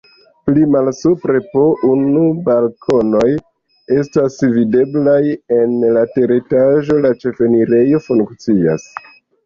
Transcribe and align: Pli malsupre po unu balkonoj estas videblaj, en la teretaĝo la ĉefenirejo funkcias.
Pli 0.45 0.61
malsupre 0.75 1.41
po 1.51 1.65
unu 1.89 2.23
balkonoj 2.47 3.27
estas 3.99 4.41
videblaj, 4.57 5.21
en 5.61 5.79
la 5.99 6.09
teretaĝo 6.19 7.01
la 7.07 7.17
ĉefenirejo 7.25 8.07
funkcias. 8.13 8.95